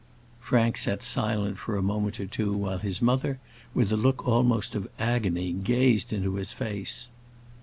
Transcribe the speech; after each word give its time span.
Frank 0.39 0.77
sat 0.79 1.03
silent 1.03 1.59
for 1.59 1.77
a 1.77 1.83
moment 1.83 2.19
or 2.19 2.25
two 2.25 2.53
while 2.53 2.79
his 2.79 3.03
mother, 3.03 3.39
with 3.75 3.91
a 3.91 3.95
look 3.95 4.27
almost 4.27 4.73
of 4.73 4.89
agony, 4.97 5.51
gazed 5.53 6.11
into 6.11 6.37
his 6.37 6.53
face. 6.53 7.11